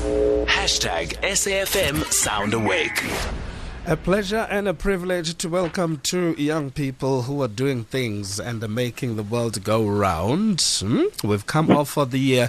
Hashtag 0.00 1.20
SAFM 1.20 2.02
Sound 2.10 2.54
Awake. 2.54 3.49
A 3.86 3.96
pleasure 3.96 4.46
and 4.50 4.68
a 4.68 4.74
privilege 4.74 5.34
to 5.38 5.48
welcome 5.48 6.00
two 6.02 6.34
young 6.36 6.70
people 6.70 7.22
who 7.22 7.42
are 7.42 7.48
doing 7.48 7.84
things 7.84 8.38
and 8.38 8.62
are 8.62 8.68
making 8.68 9.16
the 9.16 9.22
world 9.22 9.64
go 9.64 9.84
round. 9.86 10.60
Hmm? 10.60 11.04
We've 11.24 11.46
come 11.46 11.70
off 11.70 11.88
for 11.88 12.04
the 12.04 12.42
uh, 12.42 12.48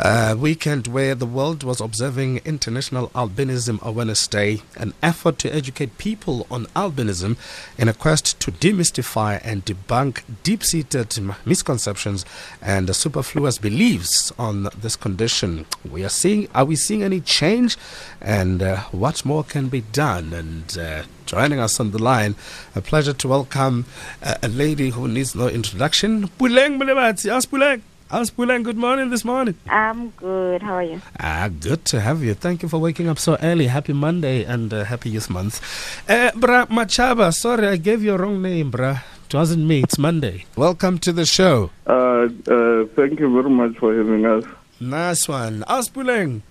uh, 0.00 0.34
weekend 0.36 0.88
where 0.88 1.14
the 1.14 1.26
world 1.26 1.62
was 1.62 1.80
observing 1.80 2.38
International 2.44 3.10
Albinism 3.10 3.80
Awareness 3.82 4.26
Day, 4.26 4.62
an 4.76 4.94
effort 5.02 5.38
to 5.40 5.54
educate 5.54 5.98
people 5.98 6.46
on 6.50 6.66
albinism 6.74 7.36
in 7.78 7.88
a 7.88 7.92
quest 7.92 8.40
to 8.40 8.50
demystify 8.50 9.40
and 9.44 9.64
debunk 9.64 10.22
deep 10.42 10.64
seated 10.64 11.16
misconceptions 11.44 12.24
and 12.60 12.94
superfluous 12.96 13.58
beliefs 13.58 14.32
on 14.38 14.68
this 14.76 14.96
condition. 14.96 15.66
We 15.88 16.02
are 16.04 16.08
seeing, 16.08 16.48
are 16.54 16.64
we 16.64 16.76
seeing 16.76 17.02
any 17.02 17.20
change? 17.20 17.76
And 18.20 18.62
uh, 18.62 18.78
what 18.90 19.24
more 19.24 19.44
can 19.44 19.68
be 19.68 19.82
done? 19.82 20.32
And 20.32 20.61
uh, 20.78 21.02
joining 21.26 21.58
us 21.58 21.80
on 21.80 21.90
the 21.90 21.98
line, 22.02 22.34
a 22.74 22.80
pleasure 22.80 23.12
to 23.12 23.28
welcome 23.28 23.84
uh, 24.22 24.36
a 24.42 24.48
lady 24.48 24.90
who 24.90 25.08
needs 25.08 25.34
no 25.34 25.48
introduction. 25.48 26.28
Puleng 26.38 26.78
Molebatsi, 26.80 27.30
ask 27.30 27.50
Puleng. 27.50 27.80
How's 28.12 28.30
Puleng? 28.30 28.62
Good 28.62 28.76
morning 28.76 29.08
this 29.08 29.24
morning. 29.24 29.54
I'm 29.70 30.10
good. 30.10 30.60
How 30.60 30.74
are 30.74 30.82
you? 30.82 31.00
Ah, 31.18 31.48
good 31.48 31.86
to 31.86 32.00
have 32.00 32.22
you. 32.22 32.34
Thank 32.34 32.62
you 32.62 32.68
for 32.68 32.76
waking 32.78 33.08
up 33.08 33.18
so 33.18 33.38
early. 33.42 33.68
Happy 33.68 33.94
Monday 33.94 34.44
and 34.44 34.68
uh, 34.72 34.84
happy 34.84 35.08
Youth 35.08 35.30
Month. 35.30 35.64
Uh, 36.08 36.30
bra 36.36 36.66
Machaba, 36.66 37.32
sorry 37.32 37.66
I 37.68 37.76
gave 37.76 38.02
you 38.02 38.12
a 38.14 38.18
wrong 38.18 38.42
name, 38.42 38.70
bra. 38.70 39.00
It 39.26 39.34
wasn't 39.34 39.64
me. 39.64 39.82
It's 39.82 39.96
Monday. 39.96 40.44
Welcome 40.56 40.98
to 41.08 41.12
the 41.12 41.24
show. 41.24 41.70
Uh, 41.86 42.28
uh, 42.52 42.84
thank 42.94 43.18
you 43.18 43.32
very 43.32 43.48
much 43.48 43.78
for 43.78 43.96
having 43.96 44.26
us. 44.26 44.44
Nice 44.78 45.26
one. 45.26 45.64
Aspuleng. 45.66 46.42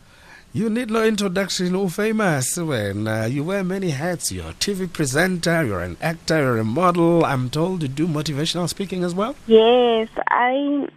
You 0.53 0.69
need 0.69 0.91
no 0.91 1.01
introduction, 1.01 1.71
you're 1.73 1.87
famous. 1.87 2.57
When 2.57 3.07
uh, 3.07 3.23
you 3.23 3.41
wear 3.41 3.63
many 3.63 3.91
hats, 3.91 4.34
you're 4.34 4.49
a 4.49 4.53
TV 4.53 4.91
presenter, 4.91 5.63
you're 5.63 5.79
an 5.79 5.95
actor, 6.01 6.39
you're 6.39 6.57
a 6.57 6.65
model. 6.65 7.23
I'm 7.23 7.49
told 7.49 7.84
you 7.84 7.87
do 7.87 8.05
motivational 8.05 8.67
speaking 8.67 9.05
as 9.05 9.15
well. 9.15 9.34
Yes, 9.48 10.09
I 10.29 10.87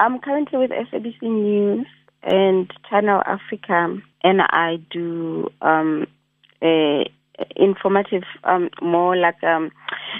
I'm 0.00 0.18
currently 0.18 0.58
with 0.58 0.72
SABC 0.72 1.22
News 1.22 1.86
and 2.24 2.68
Channel 2.90 3.22
Africa, 3.24 3.98
and 4.24 4.42
I 4.42 4.80
do 4.90 5.48
um, 5.62 6.08
a 6.60 7.08
informative, 7.54 8.24
um, 8.42 8.68
more 8.82 9.16
like 9.16 9.40
um, 9.44 9.70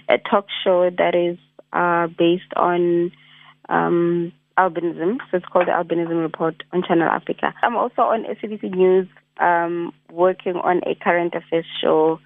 a 0.08 0.18
talk 0.18 0.46
show 0.62 0.88
that 0.88 1.16
is 1.16 1.36
uh, 1.72 2.06
based 2.16 2.54
on 2.54 3.10
um, 3.68 4.32
albinism. 4.58 5.18
So 5.30 5.38
it's 5.38 5.46
called 5.46 5.68
the 5.68 5.72
Albinism 5.72 6.20
Report 6.20 6.62
on 6.72 6.82
Channel 6.82 7.08
Africa. 7.08 7.54
I'm 7.62 7.76
also 7.76 8.02
on 8.02 8.24
SABC 8.24 8.74
News 8.74 9.06
um, 9.38 9.92
working 10.10 10.56
on 10.56 10.80
a 10.86 10.94
current 10.96 11.34
affairs 11.34 11.66
show 11.80 12.18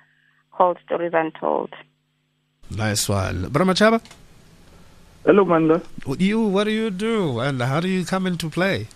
called 0.53 0.79
Stories 0.85 1.13
Untold. 1.15 1.73
Nice 2.71 3.09
one. 3.09 3.49
Bra 3.51 3.65
Machaba? 3.65 4.01
Hello, 5.25 5.45
Manda. 5.45 5.83
You, 6.19 6.41
what 6.41 6.65
do 6.65 6.71
you 6.71 6.91
do, 6.91 7.39
and 7.39 7.61
how 7.61 7.81
do 7.81 7.89
you 7.89 8.05
come 8.05 8.27
into 8.27 8.51
play? 8.51 8.89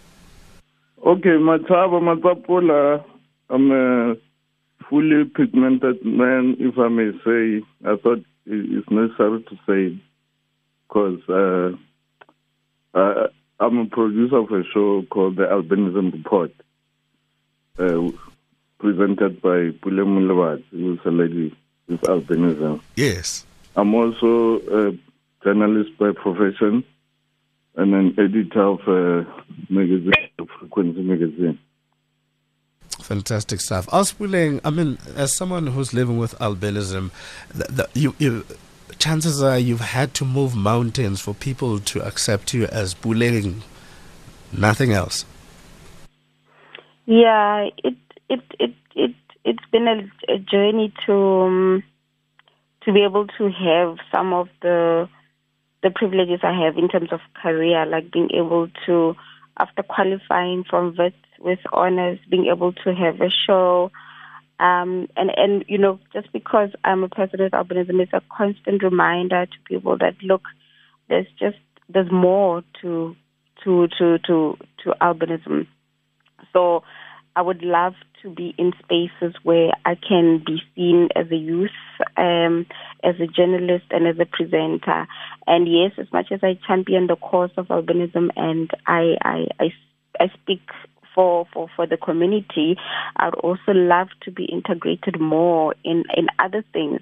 Okay, 1.06 1.36
Machaba 1.38 2.00
Matsapola. 2.00 3.04
I'm 3.48 3.70
a 3.70 4.16
fully 4.88 5.24
pigmented 5.24 6.04
man, 6.04 6.56
if 6.58 6.78
I 6.78 6.88
may 6.88 7.12
say. 7.24 7.64
I 7.84 7.96
thought 8.02 8.24
it's 8.46 8.90
necessary 8.90 9.44
to 9.44 9.56
say 9.66 10.00
because 10.88 11.20
uh, 11.28 11.76
uh, 12.96 13.28
I'm 13.60 13.78
a 13.78 13.86
producer 13.86 14.38
of 14.38 14.50
a 14.50 14.64
show 14.72 15.02
called 15.10 15.36
the 15.36 15.42
Albinism 15.44 16.12
Report, 16.12 16.52
uh, 17.78 18.10
presented 18.78 19.40
by 19.42 19.70
Pule 19.82 20.04
Mulawat, 20.04 20.64
who's 20.70 20.98
a 21.04 21.10
lady 21.10 21.56
with 21.88 22.00
albinism. 22.02 22.80
Yes. 22.96 23.44
I'm 23.76 23.94
also 23.94 24.58
a 24.60 24.98
journalist 25.44 25.96
by 25.98 26.12
profession 26.12 26.84
and 27.76 27.94
an 27.94 28.14
editor 28.18 28.62
of 28.62 28.80
a 28.88 29.26
magazine, 29.70 30.12
Frequency 30.58 31.02
Magazine. 31.02 31.58
Fantastic 33.02 33.60
stuff. 33.60 33.86
Aspuleng, 33.88 34.60
I 34.64 34.70
mean, 34.70 34.98
as 35.16 35.34
someone 35.34 35.66
who's 35.66 35.92
living 35.92 36.16
with 36.18 36.34
albinism, 36.38 37.10
the, 37.54 37.64
the, 37.64 37.88
you, 37.94 38.14
you, 38.18 38.44
chances 38.98 39.42
are 39.42 39.58
you've 39.58 39.80
had 39.80 40.14
to 40.14 40.24
move 40.24 40.54
mountains 40.54 41.20
for 41.20 41.34
people 41.34 41.78
to 41.80 42.06
accept 42.06 42.54
you 42.54 42.66
as 42.66 42.94
Puleng, 42.94 43.62
nothing 44.52 44.92
else. 44.92 45.24
Yeah, 47.06 47.68
it 47.84 47.96
it 48.28 48.40
it 48.58 48.74
it 48.94 49.14
it's 49.44 49.64
been 49.70 49.86
a, 49.88 50.32
a 50.32 50.38
journey 50.38 50.92
to 51.06 51.12
um, 51.12 51.82
to 52.84 52.92
be 52.92 53.04
able 53.04 53.26
to 53.38 53.50
have 53.50 53.98
some 54.12 54.32
of 54.32 54.48
the 54.62 55.08
the 55.82 55.90
privileges 55.90 56.40
I 56.42 56.64
have 56.64 56.76
in 56.76 56.88
terms 56.88 57.12
of 57.12 57.20
career, 57.40 57.86
like 57.86 58.10
being 58.10 58.30
able 58.34 58.68
to, 58.86 59.14
after 59.58 59.82
qualifying 59.82 60.64
from 60.68 60.96
VET 60.96 61.12
with 61.38 61.60
honors, 61.72 62.18
being 62.28 62.46
able 62.46 62.72
to 62.72 62.94
have 62.94 63.20
a 63.20 63.30
show. 63.46 63.92
Um, 64.58 65.08
and, 65.16 65.30
and, 65.36 65.64
you 65.68 65.78
know, 65.78 66.00
just 66.12 66.32
because 66.32 66.70
I'm 66.84 67.04
a 67.04 67.08
person 67.08 67.40
with 67.42 67.52
albinism, 67.52 68.00
it's 68.00 68.12
a 68.12 68.22
constant 68.34 68.82
reminder 68.82 69.46
to 69.46 69.56
people 69.68 69.98
that, 69.98 70.14
look, 70.22 70.42
there's 71.08 71.26
just, 71.38 71.58
there's 71.88 72.10
more 72.10 72.62
to, 72.82 73.14
to, 73.64 73.88
to, 73.98 74.18
to, 74.26 74.56
to 74.84 74.94
albinism. 75.00 75.66
So 76.52 76.82
I 77.34 77.42
would 77.42 77.62
love 77.62 77.94
to 78.22 78.30
be 78.30 78.54
in 78.56 78.72
spaces 78.82 79.34
where 79.42 79.72
I 79.84 79.94
can 79.94 80.42
be 80.44 80.62
seen 80.74 81.08
as 81.14 81.26
a 81.30 81.36
youth, 81.36 81.70
um, 82.16 82.66
as 83.04 83.16
a 83.20 83.26
journalist, 83.26 83.84
and 83.90 84.06
as 84.06 84.16
a 84.18 84.24
presenter. 84.24 85.06
And 85.46 85.68
yes, 85.68 85.92
as 85.98 86.10
much 86.12 86.28
as 86.32 86.40
I 86.42 86.58
champion 86.66 87.08
the 87.08 87.16
cause 87.16 87.50
of 87.58 87.66
albinism 87.66 88.30
and 88.36 88.70
I, 88.86 89.16
I, 89.22 89.46
I, 89.60 89.66
I 90.18 90.28
speak 90.42 90.62
for, 91.16 91.48
for, 91.52 91.68
for 91.74 91.86
the 91.86 91.96
community, 91.96 92.76
I'd 93.16 93.34
also 93.34 93.72
love 93.72 94.08
to 94.22 94.30
be 94.30 94.44
integrated 94.44 95.20
more 95.20 95.74
in, 95.82 96.04
in 96.16 96.28
other 96.38 96.62
things. 96.72 97.00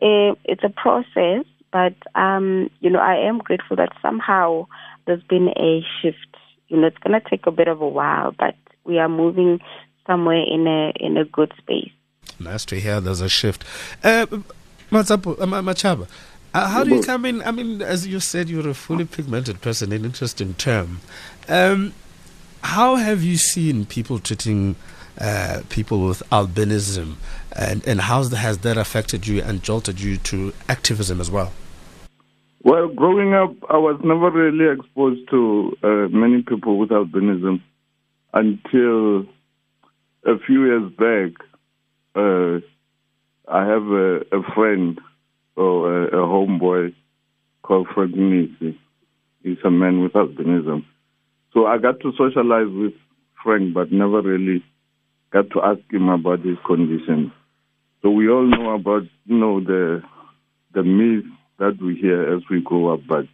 Uh, 0.00 0.34
it's 0.44 0.62
a 0.62 0.68
process, 0.68 1.44
but 1.72 1.94
um, 2.14 2.70
you 2.80 2.90
know, 2.90 3.00
I 3.00 3.16
am 3.16 3.38
grateful 3.38 3.76
that 3.76 3.90
somehow 4.00 4.66
there's 5.06 5.22
been 5.24 5.48
a 5.48 5.80
shift. 6.00 6.36
You 6.68 6.76
know, 6.76 6.86
it's 6.86 6.98
going 6.98 7.20
to 7.20 7.28
take 7.28 7.46
a 7.46 7.50
bit 7.50 7.66
of 7.66 7.80
a 7.80 7.88
while, 7.88 8.32
but 8.38 8.54
we 8.84 8.98
are 8.98 9.08
moving 9.08 9.60
somewhere 10.06 10.44
in 10.46 10.66
a 10.66 10.92
in 10.96 11.16
a 11.16 11.24
good 11.24 11.52
space. 11.58 11.90
Nice 12.38 12.64
to 12.66 12.78
hear. 12.78 13.00
There's 13.00 13.20
a 13.20 13.28
shift. 13.28 13.64
Uh, 14.02 14.26
Matsapo, 14.90 15.40
uh, 15.40 15.46
Machaba, 15.46 16.08
uh, 16.52 16.68
how 16.68 16.84
do 16.84 16.94
you 16.94 17.02
come 17.02 17.24
in? 17.24 17.42
I 17.42 17.50
mean, 17.50 17.82
as 17.82 18.06
you 18.06 18.20
said, 18.20 18.48
you're 18.48 18.68
a 18.68 18.74
fully 18.74 19.04
pigmented 19.04 19.60
person. 19.60 19.92
An 19.92 20.04
interesting 20.04 20.54
term. 20.54 21.00
Um, 21.48 21.94
how 22.64 22.96
have 22.96 23.22
you 23.22 23.36
seen 23.36 23.84
people 23.84 24.18
treating 24.18 24.74
uh, 25.20 25.60
people 25.68 26.04
with 26.06 26.22
albinism, 26.32 27.16
and 27.54 27.86
and 27.86 28.00
how 28.00 28.24
has 28.24 28.58
that 28.58 28.76
affected 28.76 29.26
you 29.26 29.42
and 29.42 29.62
jolted 29.62 30.00
you 30.00 30.16
to 30.16 30.52
activism 30.68 31.20
as 31.20 31.30
well? 31.30 31.52
Well, 32.62 32.88
growing 32.88 33.34
up, 33.34 33.54
I 33.68 33.76
was 33.76 34.00
never 34.02 34.30
really 34.30 34.72
exposed 34.72 35.28
to 35.30 35.76
uh, 35.82 36.08
many 36.08 36.42
people 36.42 36.78
with 36.78 36.88
albinism 36.88 37.60
until 38.32 39.26
a 40.24 40.38
few 40.46 40.64
years 40.64 40.90
back. 40.92 41.32
Uh, 42.16 42.60
I 43.46 43.66
have 43.66 43.86
a, 43.88 44.20
a 44.32 44.42
friend 44.54 44.98
or 45.56 46.04
a, 46.04 46.06
a 46.06 46.26
homeboy 46.26 46.94
called 47.62 47.88
Fred 47.94 48.12
Nisi. 48.16 48.80
He's 49.42 49.58
a 49.62 49.70
man 49.70 50.00
with 50.00 50.14
albinism. 50.14 50.86
So 51.54 51.66
I 51.66 51.78
got 51.78 52.00
to 52.00 52.12
socialize 52.18 52.66
with 52.68 52.94
Frank, 53.42 53.74
but 53.74 53.92
never 53.92 54.20
really 54.20 54.64
got 55.32 55.50
to 55.50 55.62
ask 55.62 55.80
him 55.92 56.08
about 56.08 56.40
his 56.40 56.58
condition. 56.66 57.32
So 58.02 58.10
we 58.10 58.28
all 58.28 58.44
know 58.44 58.74
about, 58.74 59.02
you 59.24 59.38
know, 59.38 59.60
the 59.60 60.02
the 60.74 60.82
myth 60.82 61.24
that 61.58 61.80
we 61.80 61.94
hear 61.94 62.36
as 62.36 62.42
we 62.50 62.60
grow 62.60 62.92
up, 62.92 63.00
but 63.08 63.26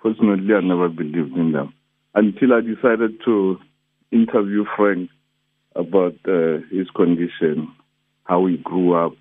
fortunately 0.00 0.54
I 0.54 0.60
never 0.60 0.88
believed 0.88 1.36
in 1.36 1.50
them 1.50 1.74
until 2.14 2.52
I 2.52 2.60
decided 2.60 3.20
to 3.24 3.58
interview 4.12 4.64
Frank 4.76 5.10
about 5.74 6.14
uh, 6.28 6.58
his 6.70 6.88
condition, 6.94 7.74
how 8.22 8.46
he 8.46 8.56
grew 8.58 8.94
up, 8.94 9.14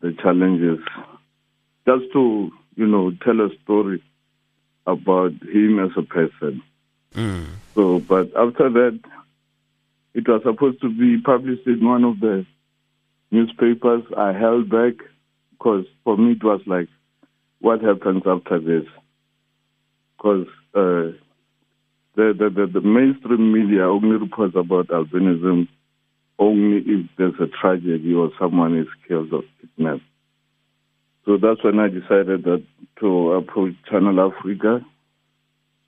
the 0.00 0.12
challenges, 0.20 0.84
just 1.86 2.12
to, 2.12 2.50
you 2.74 2.86
know, 2.86 3.12
tell 3.24 3.40
a 3.40 3.48
story 3.62 4.02
about 4.86 5.30
him 5.42 5.78
as 5.78 5.92
a 5.96 6.02
person. 6.02 6.62
Mm. 7.16 7.46
So, 7.74 8.00
but 8.00 8.30
after 8.36 8.70
that, 8.70 9.00
it 10.14 10.28
was 10.28 10.42
supposed 10.44 10.80
to 10.82 10.88
be 10.88 11.20
published 11.20 11.66
in 11.66 11.84
one 11.84 12.04
of 12.04 12.20
the 12.20 12.46
newspapers. 13.30 14.04
I 14.16 14.32
held 14.32 14.68
back 14.70 14.94
because 15.52 15.86
for 16.04 16.16
me 16.16 16.32
it 16.32 16.44
was 16.44 16.60
like, 16.66 16.88
what 17.60 17.82
happens 17.82 18.22
after 18.26 18.60
this? 18.60 18.86
Because 20.16 20.46
uh, 20.74 21.16
the, 22.14 22.32
the, 22.38 22.50
the, 22.54 22.80
the 22.80 22.80
mainstream 22.80 23.52
media 23.52 23.88
only 23.88 24.16
reports 24.16 24.54
about 24.56 24.88
albinism 24.88 25.68
only 26.38 26.78
if 26.86 27.06
there's 27.16 27.40
a 27.40 27.46
tragedy 27.46 28.12
or 28.12 28.30
someone 28.38 28.78
is 28.78 28.88
killed 29.08 29.32
or 29.32 29.42
kidnapped. 29.60 30.02
So 31.24 31.38
that's 31.38 31.64
when 31.64 31.78
I 31.78 31.88
decided 31.88 32.44
that 32.44 32.62
to 33.00 33.32
approach 33.32 33.74
Channel 33.90 34.32
Africa 34.32 34.84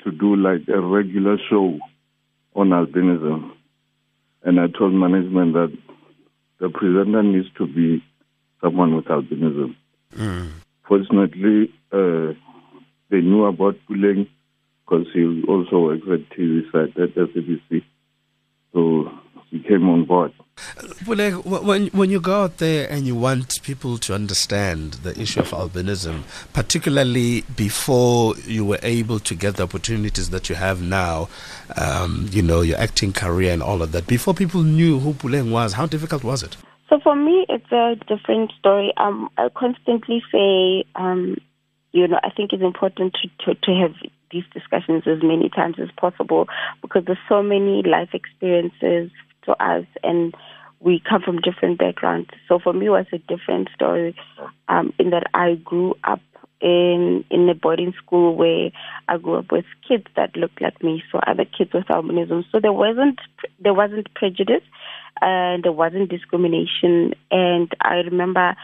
to 0.08 0.16
do 0.16 0.36
like 0.36 0.66
a 0.68 0.80
regular 0.80 1.36
show 1.50 1.78
on 2.54 2.70
albinism. 2.70 3.52
And 4.42 4.60
I 4.60 4.66
told 4.68 4.94
management 4.94 5.52
that 5.54 5.76
the 6.60 6.70
presenter 6.70 7.22
needs 7.22 7.48
to 7.58 7.66
be 7.66 8.02
someone 8.62 8.96
with 8.96 9.06
albinism. 9.06 9.76
Mm. 10.16 10.50
Fortunately, 10.86 11.72
uh, 11.92 12.32
they 13.10 13.20
knew 13.20 13.44
about 13.44 13.76
Puleng 13.88 14.28
because 14.84 15.06
he 15.12 15.44
also 15.46 15.80
works 15.80 16.06
at 16.10 16.36
TV 16.36 16.62
site 16.72 16.96
at 16.98 17.14
SABC. 17.14 17.82
So 18.72 19.10
he 19.50 19.60
came 19.60 19.88
on 19.88 20.04
board. 20.04 20.32
Well, 21.06 21.42
when 21.42 21.86
when 21.88 22.10
you 22.10 22.20
go 22.20 22.42
out 22.42 22.58
there 22.58 22.90
and 22.90 23.06
you 23.06 23.14
want 23.14 23.62
people 23.62 23.96
to 23.98 24.14
understand 24.14 24.94
the 25.04 25.18
issue 25.18 25.40
of 25.40 25.50
albinism, 25.50 26.24
particularly 26.52 27.42
before 27.56 28.36
you 28.38 28.64
were 28.64 28.80
able 28.82 29.20
to 29.20 29.34
get 29.34 29.56
the 29.56 29.62
opportunities 29.62 30.30
that 30.30 30.48
you 30.48 30.56
have 30.56 30.82
now, 30.82 31.28
um, 31.76 32.28
you 32.30 32.42
know, 32.42 32.60
your 32.60 32.78
acting 32.78 33.12
career 33.12 33.52
and 33.52 33.62
all 33.62 33.82
of 33.82 33.92
that, 33.92 34.06
before 34.06 34.34
people 34.34 34.62
knew 34.62 34.98
who 34.98 35.14
Puleng 35.14 35.52
was, 35.52 35.74
how 35.74 35.86
difficult 35.86 36.24
was 36.24 36.42
it? 36.42 36.56
So 36.88 36.98
for 37.00 37.14
me, 37.14 37.46
it's 37.48 37.70
a 37.70 37.96
different 38.06 38.52
story. 38.58 38.92
Um, 38.96 39.28
I 39.36 39.48
constantly 39.54 40.22
say, 40.32 40.84
um, 40.96 41.36
you 41.92 42.08
know, 42.08 42.18
I 42.22 42.30
think 42.30 42.52
it's 42.52 42.62
important 42.62 43.14
to, 43.22 43.54
to, 43.54 43.60
to 43.60 43.74
have 43.74 43.94
these 44.30 44.44
discussions 44.52 45.04
as 45.06 45.22
many 45.22 45.48
times 45.48 45.76
as 45.78 45.88
possible 45.98 46.48
because 46.82 47.04
there's 47.06 47.18
so 47.28 47.42
many 47.42 47.82
life 47.82 48.10
experiences 48.12 49.10
to 49.48 49.64
us 49.64 49.84
and 50.02 50.34
we 50.80 51.02
come 51.08 51.22
from 51.22 51.40
different 51.40 51.78
backgrounds. 51.78 52.30
So 52.46 52.58
for 52.58 52.72
me, 52.72 52.86
it 52.86 52.90
was 52.90 53.06
a 53.12 53.18
different 53.18 53.68
story 53.74 54.14
um, 54.68 54.92
in 54.98 55.10
that 55.10 55.24
I 55.34 55.54
grew 55.56 55.94
up 56.04 56.20
in 56.60 57.24
in 57.30 57.48
a 57.48 57.54
boarding 57.54 57.94
school 58.02 58.34
where 58.34 58.70
I 59.08 59.16
grew 59.18 59.36
up 59.36 59.52
with 59.52 59.64
kids 59.86 60.06
that 60.16 60.36
looked 60.36 60.60
like 60.60 60.82
me, 60.82 61.02
so 61.10 61.20
other 61.26 61.44
kids 61.44 61.72
with 61.72 61.86
albinism. 61.86 62.44
So 62.50 62.60
there 62.60 62.72
wasn't 62.72 63.20
there 63.60 63.74
wasn't 63.74 64.12
prejudice, 64.14 64.64
and 65.20 65.62
there 65.62 65.72
wasn't 65.72 66.10
discrimination. 66.10 67.14
And 67.30 67.72
I 67.80 67.96
remember 67.96 68.56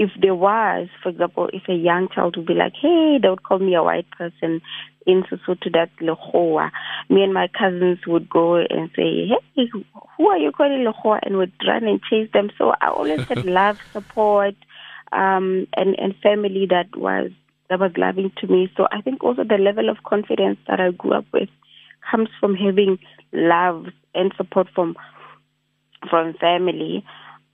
if 0.00 0.08
there 0.18 0.34
was, 0.34 0.88
for 1.02 1.10
example, 1.10 1.50
if 1.52 1.68
a 1.68 1.74
young 1.74 2.08
child 2.08 2.34
would 2.38 2.46
be 2.46 2.54
like, 2.54 2.72
hey, 2.80 3.18
they 3.20 3.28
would 3.28 3.42
call 3.42 3.58
me 3.58 3.74
a 3.74 3.82
white 3.82 4.10
person 4.12 4.62
in 5.06 5.24
Sesotho, 5.24 5.70
that 5.74 5.90
Lehoa. 6.00 6.70
Me 7.10 7.22
and 7.22 7.34
my 7.34 7.48
cousins 7.48 7.98
would 8.06 8.30
go 8.30 8.54
and 8.56 8.88
say, 8.96 9.28
hey, 9.54 9.68
who 10.16 10.26
are 10.26 10.38
you 10.38 10.52
calling 10.52 10.86
Lehoa? 10.86 11.18
And 11.22 11.36
would 11.36 11.52
run 11.68 11.84
and 11.84 12.00
chase 12.08 12.30
them. 12.32 12.48
So 12.56 12.72
I 12.80 12.88
always 12.88 13.20
had 13.28 13.44
love, 13.60 13.78
support, 13.92 14.54
um, 15.12 15.66
and, 15.76 15.94
and 15.98 16.14
family 16.22 16.66
that 16.70 16.96
was 16.96 17.30
that 17.68 17.78
was 17.78 17.92
loving 17.98 18.32
to 18.38 18.46
me. 18.46 18.72
So 18.78 18.88
I 18.90 19.02
think 19.02 19.22
also 19.22 19.44
the 19.44 19.58
level 19.58 19.90
of 19.90 19.98
confidence 20.02 20.58
that 20.66 20.80
I 20.80 20.92
grew 20.92 21.12
up 21.12 21.26
with 21.30 21.50
comes 22.10 22.30
from 22.40 22.54
having 22.54 22.98
love 23.32 23.84
and 24.14 24.32
support 24.38 24.68
from 24.74 24.96
from 26.08 26.32
family 26.40 27.04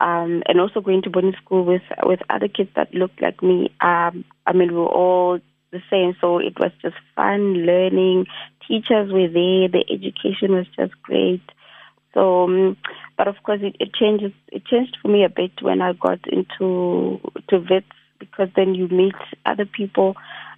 um, 0.00 0.42
and 0.46 0.60
also 0.60 0.80
going 0.80 1.02
to 1.02 1.10
boarding 1.10 1.34
school 1.42 1.64
with 1.64 1.82
with 2.02 2.20
other 2.28 2.48
kids 2.48 2.70
that 2.76 2.92
looked 2.94 3.20
like 3.22 3.42
me. 3.42 3.70
Um, 3.80 4.24
I 4.46 4.52
mean, 4.52 4.72
we 4.72 4.78
were 4.78 4.86
all 4.86 5.40
the 5.72 5.80
same, 5.90 6.14
so 6.20 6.38
it 6.38 6.58
was 6.58 6.72
just 6.82 6.96
fun 7.14 7.64
learning. 7.66 8.26
Teachers 8.66 9.12
were 9.12 9.28
there. 9.28 9.68
The 9.68 9.84
education 9.90 10.52
was 10.52 10.66
just 10.76 10.92
great. 11.02 11.42
So, 12.14 12.44
um, 12.44 12.76
but 13.16 13.28
of 13.28 13.36
course, 13.42 13.60
it, 13.62 13.76
it 13.80 13.94
changes. 13.94 14.32
It 14.52 14.66
changed 14.66 14.96
for 15.00 15.08
me 15.08 15.24
a 15.24 15.28
bit 15.28 15.52
when 15.62 15.80
I 15.80 15.92
got 15.92 16.20
into 16.28 17.20
to 17.48 17.66
Wits 17.70 17.86
because 18.18 18.48
then 18.56 18.74
you 18.74 18.88
meet 18.88 19.14
other 19.44 19.66
people, 19.66 20.14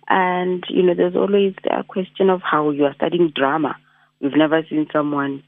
and 0.08 0.64
you 0.68 0.82
know, 0.82 0.94
there's 0.94 1.16
always 1.16 1.54
a 1.70 1.84
question 1.84 2.30
of 2.30 2.40
how 2.42 2.70
you 2.70 2.84
are 2.84 2.94
studying 2.94 3.32
drama. 3.34 3.76
We've 4.20 4.36
never 4.36 4.62
seen 4.68 4.88
someone 4.92 5.44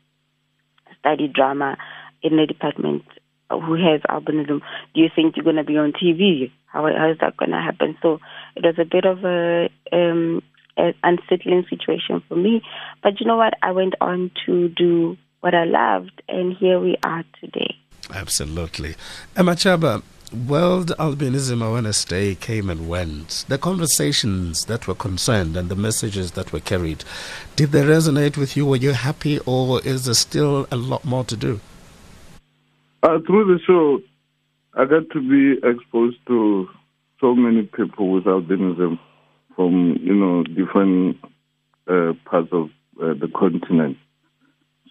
study 0.99 1.29
drama 1.29 1.77
in 2.23 2.37
the 2.37 2.47
department 2.47 3.05
who 3.59 3.75
has 3.75 4.01
albinism, 4.03 4.61
do 4.95 5.01
you 5.01 5.09
think 5.15 5.37
you're 5.37 5.45
going 5.45 5.57
to 5.57 5.65
be 5.65 5.77
on 5.77 5.93
TV? 5.93 6.51
How, 6.67 6.83
how 6.83 7.11
is 7.11 7.19
that 7.21 7.37
going 7.37 7.51
to 7.51 7.61
happen? 7.61 7.97
So 8.03 8.21
it 8.57 8.65
was 8.65 8.79
a 8.79 8.85
bit 8.85 9.05
of 9.05 9.25
a, 9.25 9.69
um, 9.93 10.43
an 10.77 10.95
unsettling 11.03 11.67
situation 11.69 12.23
for 12.29 12.37
me. 12.37 12.63
But 13.03 13.21
you 13.21 13.27
know 13.27 13.37
what? 13.37 13.55
I 13.63 13.73
went 13.73 13.95
on 14.01 14.31
to 14.47 14.69
do 14.69 15.17
what 15.41 15.55
I 15.55 15.65
loved, 15.65 16.23
and 16.29 16.57
here 16.57 16.79
we 16.79 16.97
are 17.03 17.25
today. 17.41 17.75
Absolutely. 18.13 18.95
Emma 19.37 19.53
Chaba, 19.53 20.03
World 20.33 20.93
Albinism 20.99 21.67
Awareness 21.67 22.05
Day 22.05 22.35
came 22.35 22.71
and 22.71 22.89
went. 22.89 23.45
The 23.49 23.59
conversations 23.59 24.67
that 24.67 24.87
were 24.87 24.95
concerned 24.95 25.57
and 25.57 25.69
the 25.69 25.75
messages 25.75 26.33
that 26.33 26.53
were 26.53 26.61
carried, 26.61 27.05
did 27.57 27.73
they 27.73 27.83
resonate 27.83 28.37
with 28.37 28.57
you? 28.57 28.65
Were 28.67 28.77
you 28.77 28.93
happy, 28.93 29.41
or 29.41 29.81
is 29.83 30.05
there 30.05 30.15
still 30.15 30.69
a 30.71 30.77
lot 30.77 31.05
more 31.05 31.25
to 31.25 31.37
do? 31.37 31.61
Uh, 33.03 33.19
through 33.27 33.47
the 33.47 33.59
show, 33.67 34.01
I 34.75 34.85
got 34.85 35.09
to 35.13 35.21
be 35.21 35.59
exposed 35.67 36.19
to 36.27 36.69
so 37.21 37.35
many 37.35 37.63
people 37.63 38.11
with 38.13 38.25
albinism 38.25 38.99
from, 39.57 39.97
you 40.03 40.15
know, 40.15 40.43
different 40.45 41.17
uh, 41.89 42.13
parts 42.25 42.49
of 42.53 42.69
uh, 43.03 43.15
the 43.15 43.31
continent. 43.35 43.97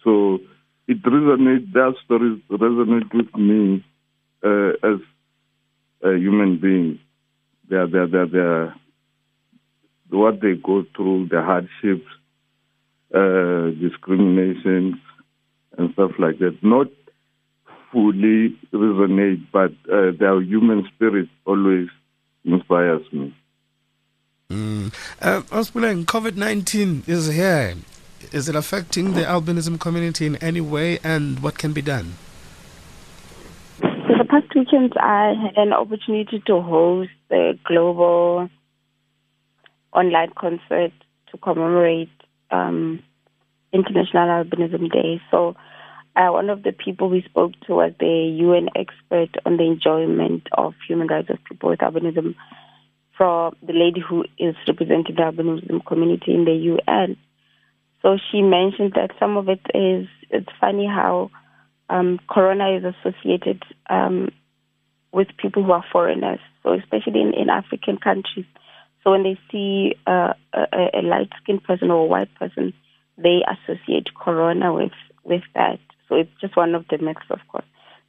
So 0.02 0.40
it 0.88 1.02
resonates, 1.02 1.72
their 1.72 1.92
stories 2.04 2.40
resonate 2.50 3.14
with 3.14 3.34
me 3.36 3.84
uh, 4.44 4.70
as 4.82 5.00
a 6.02 6.16
human 6.16 6.58
being. 6.60 6.98
They're, 7.68 7.86
they're, 7.86 8.08
they're, 8.08 8.26
they're, 8.26 8.74
what 10.08 10.40
they 10.40 10.54
go 10.54 10.84
through, 10.96 11.28
the 11.28 11.40
hardships, 11.42 12.06
uh, 13.14 13.70
discriminations, 13.80 14.96
and 15.78 15.92
stuff 15.92 16.10
like 16.18 16.40
that. 16.40 16.58
Not 16.62 16.88
fully 17.92 18.56
resonate, 18.72 19.46
but 19.52 19.72
uh, 19.92 20.12
their 20.18 20.40
human 20.40 20.86
spirit 20.94 21.28
always 21.44 21.88
inspires 22.44 23.02
me. 23.12 23.34
Mm. 24.50 24.92
Uh, 25.20 25.42
COVID 25.42 26.36
19 26.36 27.04
is 27.06 27.32
here. 27.32 27.74
Is 28.32 28.48
it 28.48 28.56
affecting 28.56 29.12
the 29.14 29.22
albinism 29.22 29.78
community 29.80 30.26
in 30.26 30.36
any 30.36 30.60
way, 30.60 30.98
and 31.02 31.40
what 31.40 31.56
can 31.58 31.72
be 31.72 31.82
done? 31.82 32.14
So, 33.80 33.88
the 34.18 34.24
past 34.28 34.54
weekend, 34.54 34.92
I 34.96 35.34
had 35.34 35.56
an 35.56 35.72
opportunity 35.72 36.42
to 36.46 36.60
host 36.60 37.10
a 37.30 37.58
global 37.64 38.48
online 39.92 40.30
concert 40.36 40.92
to 41.30 41.38
commemorate 41.38 42.10
um, 42.50 43.02
International 43.72 44.44
Albinism 44.44 44.92
Day. 44.92 45.20
So, 45.30 45.56
uh, 46.16 46.28
one 46.28 46.50
of 46.50 46.62
the 46.62 46.72
people 46.72 47.08
we 47.08 47.22
spoke 47.22 47.52
to 47.66 47.74
was 47.74 47.92
the 47.98 48.36
UN 48.40 48.68
expert 48.74 49.30
on 49.46 49.56
the 49.56 49.64
enjoyment 49.64 50.46
of 50.56 50.74
human 50.86 51.06
rights 51.06 51.30
of 51.30 51.38
people 51.44 51.70
with 51.70 51.80
albinism, 51.80 52.34
from 53.16 53.54
the 53.62 53.72
lady 53.72 54.00
who 54.00 54.24
is 54.38 54.54
representing 54.66 55.14
the 55.14 55.22
albinism 55.22 55.84
community 55.84 56.34
in 56.34 56.44
the 56.44 56.52
UN. 56.52 57.16
So 58.02 58.18
she 58.30 58.42
mentioned 58.42 58.94
that 58.94 59.10
some 59.18 59.36
of 59.36 59.48
it 59.48 59.60
is 59.74 60.08
it's 60.30 60.48
funny 60.60 60.86
how 60.86 61.30
um, 61.88 62.18
corona 62.30 62.76
is 62.76 62.84
associated 62.84 63.62
um, 63.88 64.30
with 65.12 65.28
people 65.36 65.64
who 65.64 65.72
are 65.72 65.84
foreigners. 65.92 66.40
So 66.62 66.72
especially 66.72 67.20
in, 67.20 67.34
in 67.34 67.50
African 67.50 67.98
countries, 67.98 68.46
so 69.02 69.12
when 69.12 69.22
they 69.22 69.38
see 69.50 69.94
uh, 70.06 70.34
a, 70.52 70.98
a 70.98 71.02
light 71.02 71.30
skinned 71.42 71.64
person 71.64 71.90
or 71.90 72.04
a 72.04 72.06
white 72.06 72.34
person, 72.34 72.74
they 73.16 73.40
associate 73.46 74.08
corona 74.14 74.72
with 74.72 74.92
with 75.24 75.42
that. 75.54 75.78
So 76.10 76.16
it's 76.16 76.30
just 76.40 76.56
one 76.56 76.74
of 76.74 76.84
the 76.90 76.98
myths, 76.98 77.30
of 77.30 77.38
course. 77.48 77.64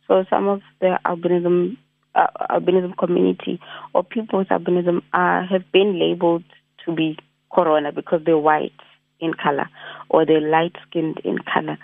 So 0.07 0.25
some 0.29 0.49
of 0.49 0.61
the 0.81 0.99
albinism 1.05 1.77
uh, 2.15 2.27
albinism 2.49 2.97
community 2.97 3.59
or 3.93 4.03
people 4.03 4.39
with 4.39 4.49
albinism 4.49 5.01
are, 5.13 5.45
have 5.45 5.71
been 5.71 5.97
labeled 5.97 6.43
to 6.85 6.93
be 6.93 7.17
corona 7.53 7.93
because 7.93 8.21
they're 8.25 8.37
white 8.37 8.73
in 9.21 9.33
color 9.33 9.69
or 10.09 10.25
they're 10.25 10.41
light 10.41 10.75
skinned 10.87 11.21
in 11.23 11.37
color. 11.37 11.77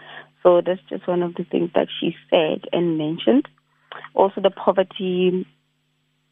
So 0.43 0.61
that's 0.65 0.81
just 0.89 1.07
one 1.07 1.23
of 1.23 1.35
the 1.35 1.45
things 1.45 1.69
that 1.75 1.87
she 1.99 2.15
said 2.29 2.65
and 2.73 2.97
mentioned. 2.97 3.47
Also, 4.13 4.41
the 4.41 4.49
poverty 4.49 5.45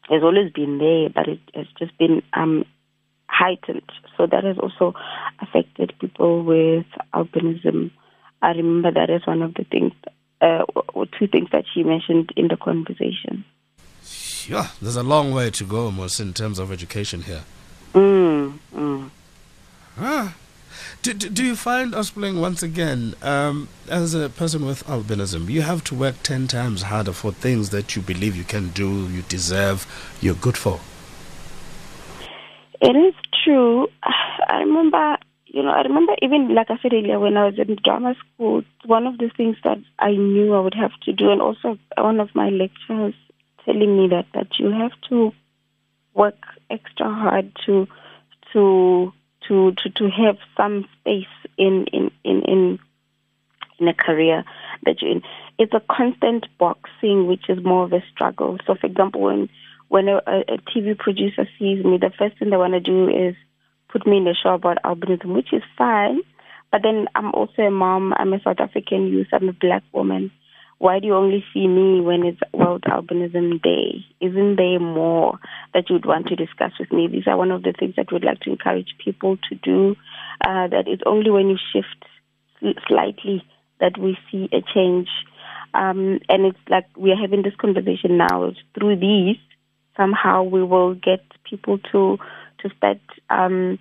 has 0.08 0.22
always 0.22 0.52
been 0.52 0.78
there, 0.78 1.08
but 1.08 1.28
it 1.28 1.40
has 1.54 1.66
just 1.78 1.96
been 1.98 2.22
um, 2.32 2.64
heightened. 3.28 3.90
So 4.16 4.26
that 4.26 4.44
has 4.44 4.56
also 4.58 4.94
affected 5.40 5.92
people 6.00 6.44
with 6.44 6.86
albinism 7.14 7.90
I 8.42 8.50
remember 8.52 8.90
that 8.92 9.10
as 9.10 9.26
one 9.26 9.42
of 9.42 9.54
the 9.54 9.64
things, 9.64 9.92
uh, 10.40 10.64
or 10.94 11.06
two 11.06 11.26
things 11.26 11.48
that 11.52 11.64
she 11.72 11.82
mentioned 11.82 12.32
in 12.36 12.48
the 12.48 12.56
conversation. 12.56 13.44
Yeah, 14.48 14.68
there's 14.80 14.96
a 14.96 15.02
long 15.02 15.32
way 15.32 15.50
to 15.50 15.64
go, 15.64 15.90
Mos, 15.90 16.20
in 16.20 16.32
terms 16.32 16.58
of 16.58 16.70
education 16.70 17.22
here. 17.22 17.42
Mm, 17.94 18.58
mm. 18.74 19.10
Ah. 19.98 20.36
Do, 21.02 21.14
do, 21.14 21.28
do 21.28 21.44
you 21.44 21.56
find, 21.56 21.92
Ospling, 21.94 22.40
once 22.40 22.62
again, 22.62 23.14
um, 23.22 23.68
as 23.88 24.14
a 24.14 24.28
person 24.28 24.66
with 24.66 24.84
albinism, 24.86 25.48
you 25.48 25.62
have 25.62 25.82
to 25.84 25.94
work 25.94 26.16
10 26.22 26.48
times 26.48 26.82
harder 26.82 27.12
for 27.12 27.32
things 27.32 27.70
that 27.70 27.96
you 27.96 28.02
believe 28.02 28.36
you 28.36 28.44
can 28.44 28.68
do, 28.70 29.08
you 29.08 29.22
deserve, 29.22 29.86
you're 30.20 30.34
good 30.34 30.56
for? 30.56 30.80
It 32.80 32.96
is 32.96 33.14
true. 33.44 33.88
I 34.48 34.58
remember, 34.58 35.16
you 35.46 35.62
know, 35.62 35.70
I 35.70 35.82
remember 35.82 36.14
even, 36.22 36.54
like 36.54 36.70
I 36.70 36.78
said 36.82 36.92
earlier, 36.92 37.18
when 37.18 37.36
I 37.36 37.46
was 37.46 37.58
in 37.58 37.76
drama 37.82 38.14
school, 38.14 38.62
one 38.84 39.06
of 39.06 39.18
the 39.18 39.30
things 39.36 39.56
that 39.64 39.78
I 39.98 40.10
knew 40.10 40.54
I 40.54 40.60
would 40.60 40.74
have 40.74 40.92
to 41.04 41.12
do, 41.12 41.30
and 41.30 41.40
also 41.40 41.78
one 41.96 42.20
of 42.20 42.34
my 42.34 42.50
lecturers 42.50 43.14
telling 43.64 43.96
me 43.96 44.08
that, 44.08 44.26
that 44.34 44.58
you 44.58 44.70
have 44.70 44.92
to 45.08 45.32
work 46.14 46.36
extra 46.70 47.12
hard 47.12 47.52
to 47.66 47.86
to 48.52 49.12
to 49.48 49.72
to, 49.72 49.90
to 49.90 50.10
have 50.10 50.38
some 50.56 50.86
space 51.00 51.26
in 51.56 51.86
in, 51.92 52.10
in, 52.24 52.42
in 52.42 52.78
in 53.78 53.88
a 53.88 53.94
career 53.94 54.44
that 54.84 55.00
you're 55.00 55.12
in. 55.12 55.22
It's 55.58 55.74
a 55.74 55.82
constant 55.90 56.46
boxing, 56.58 57.26
which 57.26 57.48
is 57.48 57.62
more 57.64 57.84
of 57.84 57.92
a 57.92 58.02
struggle. 58.12 58.58
So, 58.66 58.74
for 58.74 58.86
example, 58.86 59.20
when 59.22 59.48
when 59.88 60.08
a, 60.08 60.16
a 60.26 60.58
TV 60.74 60.98
producer 60.98 61.46
sees 61.58 61.84
me, 61.84 61.98
the 61.98 62.10
first 62.18 62.38
thing 62.38 62.50
they 62.50 62.56
want 62.56 62.72
to 62.74 62.80
do 62.80 63.08
is 63.08 63.36
put 63.96 64.06
me 64.06 64.18
in 64.18 64.24
the 64.24 64.36
show 64.42 64.54
about 64.54 64.78
albinism, 64.84 65.34
which 65.34 65.52
is 65.52 65.62
fine. 65.78 66.20
But 66.70 66.82
then 66.82 67.06
I'm 67.14 67.32
also 67.32 67.62
a 67.62 67.70
mom. 67.70 68.12
I'm 68.16 68.32
a 68.32 68.40
South 68.42 68.60
African 68.60 69.06
youth. 69.06 69.28
I'm 69.32 69.48
a 69.48 69.52
black 69.52 69.82
woman. 69.92 70.30
Why 70.78 70.98
do 70.98 71.06
you 71.06 71.14
only 71.14 71.42
see 71.54 71.66
me 71.66 72.02
when 72.02 72.26
it's 72.26 72.40
World 72.52 72.82
Albinism 72.82 73.62
Day? 73.62 74.04
Isn't 74.20 74.56
there 74.56 74.78
more 74.78 75.38
that 75.72 75.88
you'd 75.88 76.04
want 76.04 76.26
to 76.26 76.36
discuss 76.36 76.72
with 76.78 76.92
me? 76.92 77.08
These 77.08 77.26
are 77.26 77.36
one 77.36 77.50
of 77.50 77.62
the 77.62 77.72
things 77.78 77.94
that 77.96 78.12
we'd 78.12 78.24
like 78.24 78.40
to 78.40 78.50
encourage 78.50 78.94
people 79.02 79.38
to 79.48 79.54
do. 79.54 79.96
Uh, 80.42 80.68
that 80.68 80.84
it's 80.86 81.02
only 81.06 81.30
when 81.30 81.48
you 81.48 81.56
shift 81.72 82.76
slightly 82.86 83.42
that 83.80 83.96
we 83.98 84.18
see 84.30 84.50
a 84.52 84.60
change. 84.74 85.08
Um, 85.72 86.20
and 86.28 86.44
it's 86.44 86.58
like 86.68 86.84
we 86.96 87.10
are 87.10 87.20
having 87.20 87.42
this 87.42 87.56
conversation 87.58 88.18
now. 88.18 88.52
Through 88.74 88.96
these, 89.00 89.36
somehow 89.96 90.42
we 90.42 90.62
will 90.62 90.94
get 90.94 91.20
people 91.48 91.78
to 91.92 92.18
to 92.60 92.70
start 92.76 93.00
um, 93.30 93.78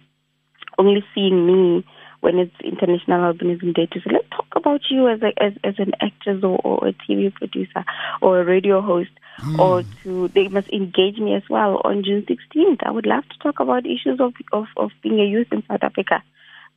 only 0.78 1.04
seeing 1.14 1.46
me 1.46 1.86
when 2.22 2.40
it's 2.40 2.56
International 2.64 3.32
Albinism 3.32 3.74
Day 3.76 3.86
to 3.86 4.00
say, 4.00 4.10
let's 4.12 4.30
talk 4.32 4.48
about 4.56 4.82
you 4.90 5.08
as 5.08 5.22
a, 5.22 5.32
as, 5.44 5.54
as 5.64 5.76
an 5.78 5.92
actress 6.02 6.44
or, 6.44 6.60
or 6.64 6.88
a 6.88 6.94
TV 6.94 7.32
producer 7.32 7.86
or 8.22 8.42
a 8.42 8.44
radio 8.44 8.82
host, 8.82 9.12
mm. 9.42 9.60
or 9.60 9.84
to 10.04 10.28
they 10.30 10.48
must 10.48 10.68
engage 10.70 11.20
me 11.20 11.36
as 11.36 11.44
well 11.50 11.80
on 11.84 12.04
June 12.04 12.26
16th. 12.26 12.80
I 12.84 12.90
would 12.90 13.06
love 13.06 13.24
to 13.30 13.38
talk 13.40 13.60
about 13.60 13.86
issues 13.86 14.20
of 14.20 14.34
of, 14.52 14.66
of 14.76 14.92
being 15.04 15.20
a 15.20 15.26
youth 15.26 15.50
in 15.52 15.64
South 15.68 15.84
Africa. 15.84 16.24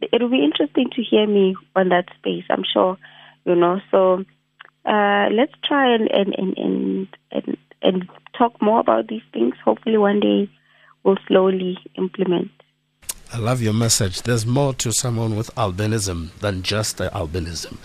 It 0.00 0.20
will 0.20 0.28
be 0.28 0.44
interesting 0.44 0.90
to 0.94 1.02
hear 1.02 1.26
me 1.26 1.56
on 1.74 1.88
that 1.88 2.06
space. 2.18 2.44
I'm 2.50 2.64
sure, 2.70 2.98
you 3.46 3.54
know. 3.54 3.80
So 3.90 4.24
uh, 4.84 5.28
let's 5.32 5.54
try 5.64 5.94
and 5.94 6.10
and, 6.10 6.34
and 6.36 6.58
and 6.58 7.08
and 7.32 7.56
and 7.80 8.08
talk 8.36 8.60
more 8.60 8.80
about 8.80 9.08
these 9.08 9.26
things. 9.32 9.54
Hopefully, 9.64 9.96
one 9.96 10.20
day 10.20 10.50
we'll 11.04 11.18
slowly 11.26 11.78
implement. 11.96 12.50
I 13.30 13.36
love 13.36 13.60
your 13.60 13.74
message. 13.74 14.22
There's 14.22 14.46
more 14.46 14.72
to 14.74 14.90
someone 14.90 15.36
with 15.36 15.54
albinism 15.54 16.30
than 16.38 16.62
just 16.62 16.96
the 16.96 17.10
albinism, 17.10 17.76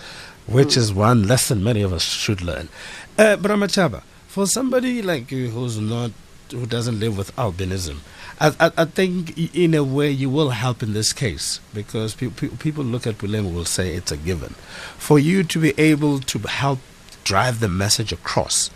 which 0.47 0.69
mm. 0.69 0.77
is 0.77 0.93
one 0.93 1.27
lesson 1.27 1.61
many 1.61 1.81
of 1.81 1.91
us 1.91 2.03
should 2.03 2.41
learn. 2.41 2.69
Uh, 3.17 3.35
Bra 3.35 3.57
Machaba, 3.57 4.03
for 4.25 4.47
somebody 4.47 5.01
like 5.01 5.31
you 5.33 5.49
who's 5.49 5.77
not, 5.77 6.11
who 6.49 6.65
doesn't 6.65 6.97
live 6.97 7.17
with 7.17 7.35
albinism, 7.35 7.97
I, 8.39 8.55
I, 8.57 8.71
I 8.77 8.85
think 8.85 9.37
in 9.53 9.73
a 9.73 9.83
way 9.83 10.09
you 10.09 10.29
will 10.29 10.51
help 10.51 10.81
in 10.81 10.93
this 10.93 11.11
case 11.11 11.59
because 11.73 12.15
pe- 12.15 12.29
pe- 12.29 12.47
people 12.47 12.85
look 12.85 13.05
at 13.05 13.17
Puleng 13.17 13.53
will 13.53 13.65
say 13.65 13.95
it's 13.95 14.13
a 14.13 14.17
given. 14.17 14.53
For 14.97 15.19
you 15.19 15.43
to 15.43 15.59
be 15.59 15.73
able 15.77 16.19
to 16.21 16.39
help 16.39 16.79
drive 17.25 17.59
the 17.59 17.67
message 17.67 18.13
across, 18.13 18.69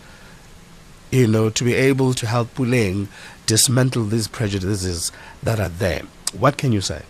you 1.12 1.28
know, 1.28 1.50
to 1.50 1.64
be 1.64 1.76
able 1.76 2.14
to 2.16 2.28
help 2.28 2.54
Puleng 2.56 3.08
dismantle 3.46 4.04
these 4.04 4.28
prejudices 4.28 5.14
that 5.42 5.62
are 5.62 5.70
there 5.70 6.02
what 6.34 6.58
can 6.58 6.72
you 6.72 6.82
say? 6.82 7.04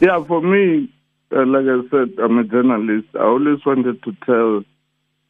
Yeah, 0.00 0.22
for 0.24 0.42
me, 0.42 0.92
uh, 1.34 1.46
like 1.46 1.64
I 1.64 1.80
said, 1.90 2.18
I'm 2.22 2.38
a 2.38 2.44
journalist. 2.44 3.08
I 3.14 3.22
always 3.22 3.64
wanted 3.64 4.02
to 4.02 4.12
tell 4.26 4.64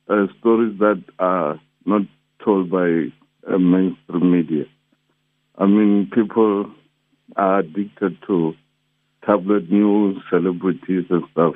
uh, 0.09 0.27
stories 0.41 0.79
that 0.79 1.03
are 1.19 1.61
not 1.85 2.03
told 2.45 2.71
by 2.71 3.07
uh, 3.47 3.59
mainstream 3.59 4.33
media. 4.33 4.65
I 5.59 5.67
mean, 5.67 6.11
people 6.13 6.73
are 7.37 7.61
addicted 7.61 8.17
to 8.27 8.55
tabloid 9.27 9.71
news, 9.71 10.23
celebrities, 10.31 11.05
and 11.11 11.25
stuff. 11.33 11.55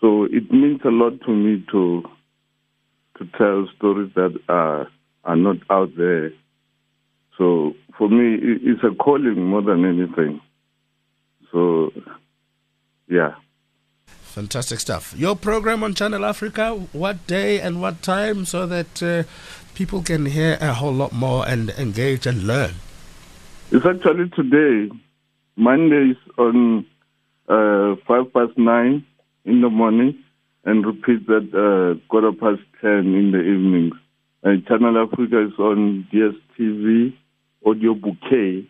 So 0.00 0.24
it 0.24 0.50
means 0.50 0.80
a 0.84 0.90
lot 0.90 1.20
to 1.26 1.30
me 1.30 1.64
to 1.70 2.02
to 3.18 3.26
tell 3.36 3.68
stories 3.76 4.12
that 4.14 4.38
are 4.48 4.88
are 5.24 5.36
not 5.36 5.56
out 5.70 5.90
there 5.96 6.32
so 7.38 7.74
for 7.96 8.08
me, 8.08 8.38
it's 8.40 8.82
a 8.82 8.94
calling 8.94 9.42
more 9.44 9.62
than 9.62 9.84
anything. 9.84 10.40
So, 11.52 11.92
yeah. 13.08 13.34
Fantastic 14.06 14.80
stuff. 14.80 15.14
Your 15.16 15.34
program 15.34 15.82
on 15.82 15.94
Channel 15.94 16.24
Africa, 16.24 16.74
what 16.92 17.26
day 17.26 17.60
and 17.60 17.80
what 17.80 18.02
time 18.02 18.44
so 18.44 18.66
that 18.66 19.02
uh, 19.02 19.22
people 19.74 20.02
can 20.02 20.26
hear 20.26 20.58
a 20.60 20.74
whole 20.74 20.92
lot 20.92 21.12
more 21.12 21.48
and 21.48 21.70
engage 21.70 22.26
and 22.26 22.44
learn? 22.44 22.74
It's 23.70 23.86
actually 23.86 24.30
today, 24.30 24.92
Mondays 25.56 26.16
on 26.38 26.86
uh, 27.48 27.96
5 28.06 28.32
past 28.32 28.56
9 28.56 29.04
in 29.44 29.60
the 29.60 29.70
morning 29.70 30.18
and 30.64 30.84
repeat 30.86 31.28
at 31.30 31.54
uh, 31.54 31.94
quarter 32.08 32.32
past 32.32 32.62
10 32.80 32.90
in 32.90 33.32
the 33.32 33.40
evenings. 33.40 33.94
And 34.42 34.64
Channel 34.66 34.98
Africa 34.98 35.46
is 35.46 35.58
on 35.58 36.06
DSTV 36.12 37.14
audio 37.64 37.94
bouquet, 37.94 38.66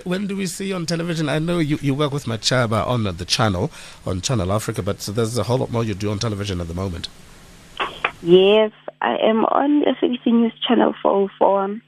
when 0.06 0.28
do 0.28 0.36
we 0.36 0.46
see 0.46 0.68
you 0.70 0.76
on 0.76 0.86
television? 0.86 1.30
I 1.30 1.40
know 1.40 1.60
you, 1.60 1.80
you 1.82 1.94
work 1.94 2.12
with 2.12 2.26
Machaba 2.26 2.86
on 2.86 3.04
the 3.04 3.26
channel, 3.26 3.72
on 4.06 4.22
Channel 4.22 4.52
Africa, 4.52 4.82
but 4.82 5.00
there's 5.00 5.38
a 5.38 5.44
whole 5.44 5.58
lot 5.58 5.72
more 5.72 5.84
you 5.84 5.94
do 5.94 6.12
on 6.12 6.20
television 6.20 6.62
at 6.62 6.68
the 6.68 6.74
moment. 6.74 7.10
Yes, 8.22 8.72
I 9.02 9.18
am 9.18 9.46
on 9.46 9.84
SABC 9.84 10.26
News 10.28 10.54
Channel 10.68 10.94
404 11.02 11.80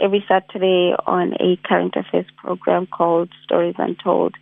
every 0.00 0.24
Saturday 0.28 0.94
on 1.06 1.34
a 1.40 1.56
current 1.64 1.94
affairs 1.96 2.26
program 2.36 2.86
called 2.86 3.30
Stories 3.44 3.74
Untold. 3.78 4.34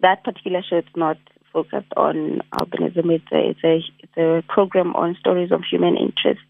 That 0.00 0.24
particular 0.24 0.62
show 0.62 0.78
is 0.78 0.84
not 0.96 1.18
focused 1.52 1.92
on 1.96 2.40
albinism. 2.52 3.10
It's 3.10 3.32
a, 3.32 3.50
it's 3.50 3.64
a, 3.64 3.80
it's 4.00 4.16
a 4.16 4.52
program 4.52 4.94
on 4.94 5.16
stories 5.18 5.52
of 5.52 5.62
human 5.68 5.96
interest 5.96 6.40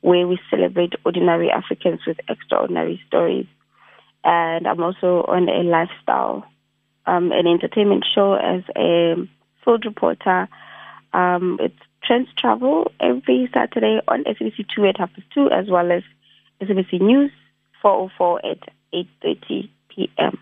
where 0.00 0.26
we 0.26 0.38
celebrate 0.50 0.94
ordinary 1.04 1.50
Africans 1.50 2.00
with 2.06 2.18
extraordinary 2.28 3.00
stories. 3.06 3.46
And 4.24 4.66
I'm 4.66 4.82
also 4.82 5.24
on 5.28 5.48
a 5.48 5.62
lifestyle, 5.62 6.46
um, 7.06 7.32
an 7.32 7.46
entertainment 7.46 8.04
show 8.14 8.34
as 8.34 8.62
a 8.76 9.14
field 9.64 9.84
reporter. 9.84 10.48
Um, 11.12 11.58
it's 11.60 11.78
Trends 12.04 12.28
Travel 12.36 12.92
every 13.00 13.48
Saturday 13.52 14.00
on 14.08 14.24
SABC 14.24 14.66
2 14.74 14.84
at 14.86 14.98
half 14.98 15.12
past 15.12 15.26
2, 15.34 15.50
as 15.50 15.68
well 15.68 15.90
as 15.92 16.02
SABC 16.62 17.00
News 17.00 17.30
404 17.82 18.46
at 18.46 18.58
8.30 18.92 19.70
p.m. 19.88 20.38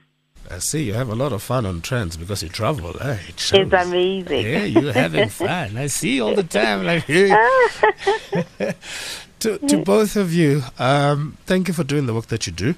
I 0.50 0.58
see 0.60 0.82
you 0.82 0.94
have 0.94 1.10
a 1.10 1.14
lot 1.14 1.32
of 1.32 1.42
fun 1.42 1.66
on 1.66 1.82
trends 1.82 2.16
because 2.16 2.42
you 2.42 2.48
travel. 2.48 2.96
Eh? 3.00 3.18
It 3.28 3.52
it's 3.52 3.52
amazing. 3.52 4.46
Yeah, 4.46 4.64
you're 4.64 4.92
having 4.92 5.28
fun. 5.44 5.76
I 5.76 5.88
see 5.88 6.20
all 6.20 6.34
the 6.34 6.42
time. 6.42 6.84
Like, 6.84 7.06
to, 9.40 9.58
to 9.58 9.78
both 9.84 10.16
of 10.16 10.32
you, 10.32 10.62
um, 10.78 11.36
thank 11.46 11.68
you 11.68 11.74
for 11.74 11.84
doing 11.84 12.06
the 12.06 12.14
work 12.14 12.28
that 12.28 12.46
you 12.46 12.52
do. 12.52 12.74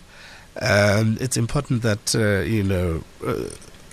Um, 0.61 1.17
it's 1.21 1.37
important 1.37 1.83
that 1.83 2.15
uh, 2.15 2.41
you 2.41 2.65
know 2.65 3.05
uh, 3.25 3.45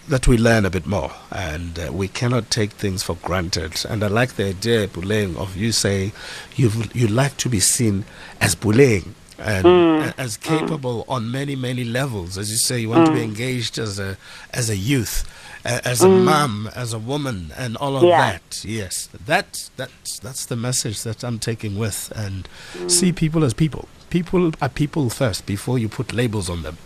that 0.08 0.28
we 0.28 0.38
learn 0.38 0.66
a 0.66 0.72
bit 0.72 0.88
more, 0.88 1.12
and 1.32 1.78
uh, 1.78 1.92
we 1.94 2.08
cannot 2.08 2.50
take 2.50 2.72
things 2.72 3.04
for 3.04 3.14
granted. 3.16 3.86
And 3.88 4.04
I 4.04 4.08
like 4.08 4.38
the 4.38 4.46
idea, 4.46 4.88
Puleng, 4.88 5.38
of 5.38 5.56
you 5.56 5.72
saying 5.72 6.14
you 6.56 6.72
you 6.94 7.08
like 7.08 7.38
to 7.38 7.50
be 7.50 7.60
seen 7.60 8.06
as 8.42 8.56
Puleng 8.56 9.14
and 9.40 9.66
mm. 9.66 10.14
as 10.18 10.38
capable 10.38 11.04
mm. 11.04 11.12
on 11.12 11.32
many 11.32 11.56
many 11.56 11.84
levels. 11.84 12.38
As 12.38 12.50
you 12.52 12.58
say, 12.58 12.80
you 12.80 12.90
want 12.90 13.04
mm. 13.04 13.08
to 13.08 13.14
be 13.14 13.20
mm. 13.20 13.26
engaged 13.26 13.78
as 13.78 14.00
a 14.00 14.18
as 14.54 14.70
a 14.70 14.78
youth 14.78 15.26
as 15.66 16.02
a 16.02 16.08
mm. 16.08 16.24
mom, 16.24 16.70
as 16.76 16.94
a 16.94 17.00
woman, 17.00 17.52
and 17.58 17.76
all 17.78 17.98
of 17.98 18.04
yeah. 18.04 18.32
that. 18.34 18.64
Yes, 18.64 19.08
that 19.26 19.70
that's 19.76 20.20
that's 20.20 20.46
the 20.46 20.56
message 20.56 21.04
that 21.04 21.24
I'm 21.24 21.40
taking 21.40 21.78
with, 21.78 22.12
and 22.16 22.48
see 22.90 23.12
people 23.12 23.44
as 23.44 23.54
people. 23.54 23.88
people 24.10 24.54
are 24.62 24.70
people 24.70 25.10
first 25.10 25.46
before 25.46 25.78
you 25.78 25.90
put 25.90 26.14
labels 26.14 26.50
on 26.50 26.64
them. 26.64 26.78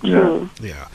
True. 0.00 0.48
Yeah. 0.60 0.88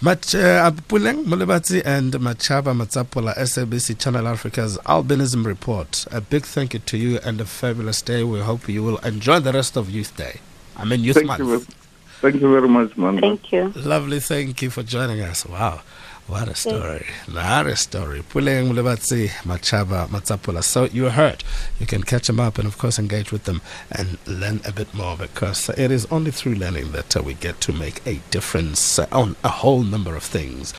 Mach 0.00 0.32
uh, 0.34 0.70
Puleng 0.88 1.24
Molebatsi 1.24 1.82
and 1.84 2.12
Machaba 2.14 2.72
Matsapola, 2.72 3.34
SABC 3.36 3.98
Channel 3.98 4.28
Africa's 4.28 4.78
Albinism 4.86 5.44
Report. 5.44 6.06
A 6.12 6.20
big 6.20 6.44
thank 6.46 6.72
you 6.72 6.78
to 6.80 6.96
you 6.96 7.18
and 7.24 7.40
a 7.40 7.44
fabulous 7.44 8.00
day. 8.00 8.22
We 8.22 8.38
hope 8.40 8.68
you 8.68 8.84
will 8.84 8.98
enjoy 8.98 9.40
the 9.40 9.52
rest 9.52 9.76
of 9.76 9.90
Youth 9.90 10.16
Day. 10.16 10.38
I 10.76 10.84
mean, 10.84 11.00
Youth 11.02 11.16
Thank 11.16 11.26
Month. 11.26 11.40
you. 11.40 11.58
ve- 11.58 11.72
Thank 12.20 12.34
you 12.40 12.50
very 12.52 12.68
much, 12.68 12.96
man. 12.96 13.20
Thank 13.20 13.50
you. 13.52 13.72
Lovely, 13.76 14.20
thank 14.20 14.62
you 14.62 14.70
for 14.70 14.84
joining 14.84 15.20
us. 15.20 15.44
Wow, 15.44 15.80
what 16.28 16.48
a 16.48 16.54
story. 16.54 17.06
What 17.30 17.66
a 17.66 17.74
story. 17.74 18.20
Puleng 18.20 18.70
Molebatsi, 18.70 19.28
Machaba 19.44 20.06
Matsapola. 20.08 20.62
So 20.62 20.84
you 20.84 21.08
heard. 21.08 21.42
You 21.80 21.86
can 21.86 22.02
catch 22.02 22.26
them 22.26 22.38
up 22.38 22.58
and, 22.58 22.68
of 22.68 22.76
course, 22.76 22.98
engage 22.98 23.32
with 23.32 23.44
them 23.44 23.62
and 23.90 24.18
learn 24.26 24.60
a 24.66 24.72
bit 24.72 24.92
more 24.92 25.16
because 25.16 25.70
it 25.70 25.90
is 25.90 26.06
only 26.10 26.30
through 26.30 26.54
learning 26.54 26.92
that 26.92 27.16
uh, 27.16 27.22
we 27.22 27.34
get 27.34 27.60
to 27.62 27.72
make 27.72 28.06
a 28.06 28.20
difference 28.30 28.98
on 28.98 29.36
a 29.42 29.48
whole 29.48 29.82
number 29.82 30.14
of 30.16 30.22
things. 30.22 30.74